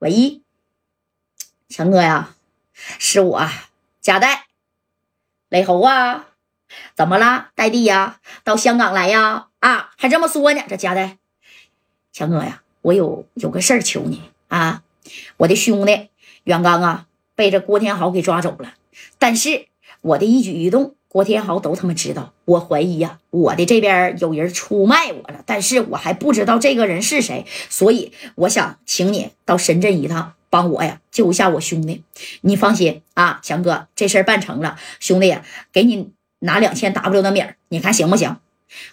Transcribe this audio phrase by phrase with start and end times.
[0.00, 0.42] 喂，
[1.68, 2.36] 强哥呀，
[2.72, 3.48] 是我
[4.00, 4.46] 贾代，
[5.48, 6.28] 雷猴啊，
[6.94, 8.20] 怎么了，代弟呀？
[8.44, 9.48] 到香港来呀？
[9.58, 10.62] 啊，还这么说呢？
[10.68, 11.18] 这贾代，
[12.12, 14.84] 强哥呀，我有有个事儿求你啊，
[15.38, 16.10] 我的兄弟
[16.44, 18.74] 袁刚啊，被这郭天豪给抓走了，
[19.18, 19.66] 但是
[20.00, 20.94] 我的一举一动。
[21.18, 32.04] 郭天豪都他妈知道，我怀疑呀，我的这边有人出卖我了，但是我还不知道这个人是谁，所以我想请你到深圳一趟，帮我呀救一下我兄弟。
[32.42, 35.36] 你放心啊，强哥，这事儿办成了，兄弟
[35.72, 38.36] 给你拿两千 W 的米儿，你看行不行？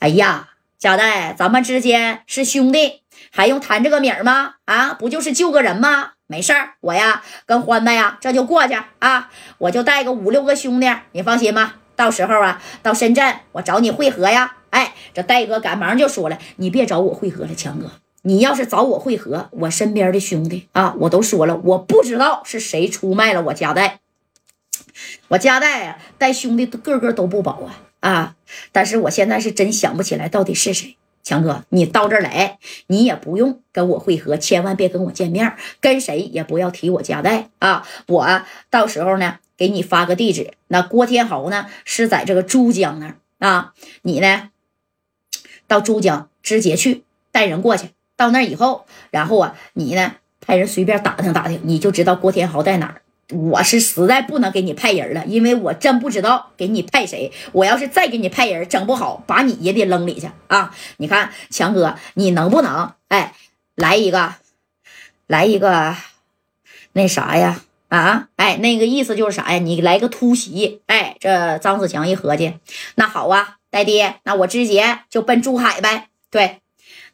[0.00, 4.54] 哎呀，贾代，咱们之间是兄弟，还用谈这个米儿吗？
[4.64, 6.14] 啊，不就是救个人吗？
[6.26, 11.76] 没事儿，我呀跟欢子呀这就过去啊，我就带个五六个兄弟，你放心吧。
[11.98, 14.58] 到时候啊，到深圳我找你会合呀！
[14.70, 17.90] 哎，这戴哥赶忙就说了：“你别找我会合了，强哥，
[18.22, 23.98] 你要是找我会合，我身边的兄弟啊，我都说了，我不知道是谁出卖了我家代。
[25.26, 28.36] 我家代啊，带兄弟个个都不保啊啊！
[28.70, 30.96] 但是我现在是真想不起来到底是谁。
[31.24, 37.84] 强哥，你到这儿来，你也不用跟我会合，千万别跟我见面，跟谁也不要提我家代啊！
[38.06, 44.48] 我到时候呢。”给你发个地址，那郭天豪呢是在这个珠江那儿啊，你呢
[45.66, 53.02] 到珠江直接去带人过去，到那儿以后，然后啊你呢派人随便打听打听，你就知道郭天豪在哪儿。
[53.30, 57.30] 我是实在不能给你派人了，因为我真不知道给你派谁。
[57.52, 60.74] 我要是再给你派人，整不好把你也得扔里去啊！
[60.96, 63.34] 你看强哥，你能不能哎
[63.74, 64.36] 来一个，
[65.26, 65.94] 来一个
[66.94, 67.60] 那啥呀？
[67.88, 69.58] 啊，哎，那个意思就是啥呀？
[69.58, 72.54] 你来个突袭，哎，这张子强一合计，
[72.96, 76.08] 那好啊，代弟，那我直接就奔珠海呗。
[76.30, 76.60] 对，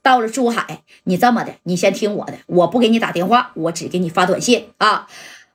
[0.00, 5.08] 到了珠海，你这么的，你先听我的，我不给你打电话，我只给你发短信啊。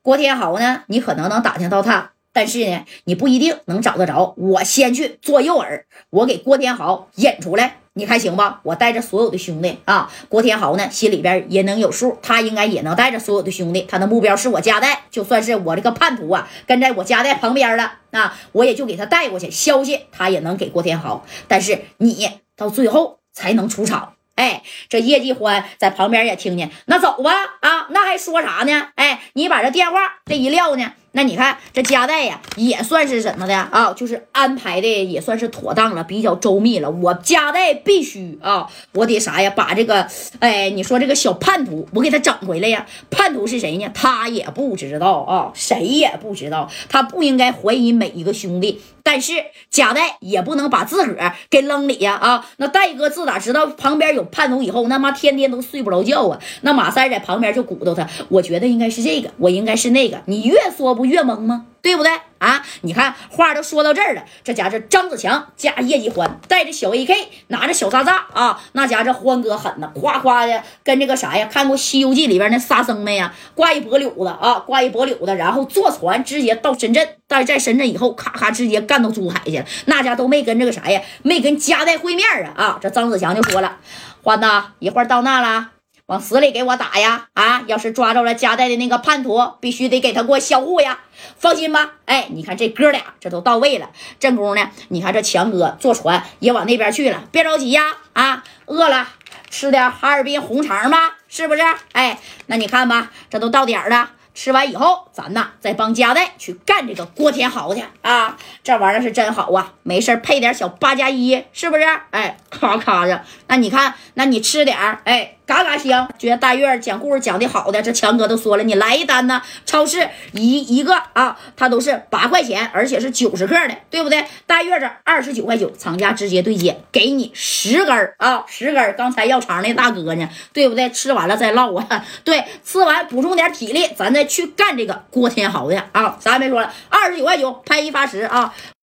[0.00, 4.34] 郭天豪呢，你可能能打听到他，但是呢，你不一定能找得着。
[4.38, 7.81] 我先去做诱饵，我给郭天豪引出来。
[7.94, 8.60] 你看行吧？
[8.62, 13.82] 我带着所有的兄弟啊，郭天豪呢心里边也能有数，他应该也能带着所有的兄弟。
[13.82, 21.26] 他的目标是我家代，就算是我这个叛徒啊，跟在我家代旁边了啊，我也就给他带过去，消息他也能给郭天豪。
[21.46, 24.14] 但是你到最后才能出场。
[24.34, 27.30] 哎，这叶继欢在旁边也听见，那走吧
[27.60, 28.88] 啊，那还说啥呢？
[28.94, 30.94] 哎，你把这电话这一撂呢？
[31.14, 33.92] 那你看这家代呀，也算是什么的啊？
[33.92, 36.90] 就是安排的也算是妥当了，比较周密了。
[36.90, 39.50] 我家代必须啊，我得啥呀？
[39.50, 40.08] 把这个，
[40.40, 42.86] 哎，你说这个小叛徒，我给他整回来呀。
[43.10, 43.90] 叛徒是谁呢？
[43.92, 46.70] 他也不知道啊，谁也不知道。
[46.88, 49.34] 他不应该怀疑每一个兄弟，但是
[49.70, 52.46] 贾代也不能把自个儿给扔里呀啊！
[52.56, 56.40] 那戴哥自打知道旁边有叛徒以后，那妈天天都睡不着觉啊。
[56.62, 60.18] 那马三在旁边就鼓捣他，我觉得应该是这个，我应该是那个。
[60.24, 61.01] 你越说不。
[61.02, 61.66] 不越懵吗？
[61.82, 62.64] 对不对啊？
[62.82, 67.12] 你看话都说到这儿了，这家这张子强加叶继欢带着小 AK，
[67.48, 71.48] 拿着小炸炸啊，那家这欢哥狠呐，夸夸的跟这个啥呀？
[71.50, 73.34] 看过《西游记》里边那沙僧没呀？
[73.56, 81.02] 挂一脖柳子啊，挂一脖柳子，然后坐船直接到深圳，但是在深圳以后，咔咔直接干到珠海去了，那家都没跟这个啥呀？
[81.24, 82.78] 没跟家代会面啊啊！
[82.80, 83.78] 这张子强就说了，
[84.22, 84.46] 欢子
[84.78, 85.70] 一会儿到那了。
[86.06, 87.28] 往死里给我打呀！
[87.32, 90.98] 啊，要是抓着了夹带的那个叛徒，必须得给他给我销户呀！
[91.38, 93.90] 放心吧，哎，你看这哥俩这都到位了。
[94.18, 97.96] 正宫呢，你看这强哥坐船也往那边去了，别着急呀！
[98.12, 99.08] 啊，饿了
[99.48, 101.62] 吃点哈尔滨红肠吧，是不是？
[101.92, 104.10] 哎，那你看吧，这都到点了。
[104.34, 108.38] 吃完以后，咱呐再帮家代去干这个郭天豪去啊！
[108.64, 111.84] 这玩意儿是真好啊，没事配点小八加一，是不是？
[112.12, 113.24] 哎，咔咔的。
[113.46, 116.10] 那你看，那你吃点，哎，嘎嘎香。
[116.18, 119.40] 觉得大月讲故事讲的好的，这强哥都说了，你来一单呢。
[119.64, 124.24] 超市一一个啊，它都是八块钱，而且是九十克的，对不对？
[124.46, 128.96] 大月这二十九块九，厂家直接对接，给你十根儿啊，十根。
[128.96, 130.90] 刚才要肠那大哥呢，对不对？
[130.90, 132.04] 吃完了再唠啊。
[132.24, 134.22] 对，吃完补充点体力，咱再。
[134.32, 136.16] 去干这个郭天豪的啊！
[136.18, 138.54] 啥也没说了，二十九块九，拍一发十啊！